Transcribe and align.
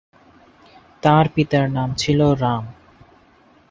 তাঁর 1.03 1.25
পিতার 1.33 1.65
নাম 1.69 1.89
ছিল 1.97 2.19
রাম। 2.41 2.63